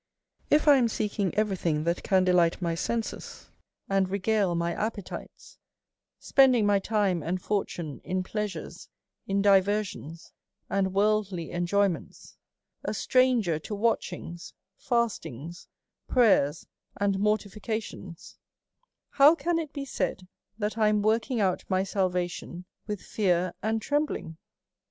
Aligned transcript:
If 0.49 0.67
I 0.67 0.77
am 0.77 0.87
seeking 0.87 1.31
every 1.35 1.55
thing 1.55 1.83
that 1.83 2.01
can 2.01 2.23
delight 2.23 2.59
my 2.59 2.73
senses, 2.73 3.49
and 3.87 4.09
regale 4.09 4.55
my 4.55 4.73
appetites; 4.73 5.59
spending 6.17 6.65
my 6.65 6.79
time 6.79 7.21
and 7.21 7.39
fortune 7.39 8.01
in 8.03 8.23
pleasures, 8.23 8.89
in 9.27 9.43
diversions, 9.43 10.33
and 10.71 10.95
worldly 10.95 11.51
en 11.51 11.67
joyments; 11.67 12.35
a 12.83 12.95
strang 12.95 13.43
cr 13.43 13.57
to 13.57 13.75
watch 13.75 14.11
ings, 14.11 14.55
fastings, 14.75 15.67
prayers,, 16.07 16.65
and 16.97 17.19
mortifications, 17.19 18.39
how 19.11 19.35
can 19.35 19.59
it 19.59 19.71
be 19.71 19.85
said 19.85 20.27
that 20.57 20.77
1 20.77 20.87
am 20.89 21.01
work 21.03 21.29
ing 21.29 21.39
out 21.39 21.63
my 21.69 21.83
salvation 21.83 22.65
with 22.87 23.03
fear 23.03 23.53
and 23.61 23.83
trembling 23.83 24.35